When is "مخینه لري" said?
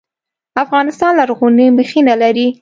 1.77-2.47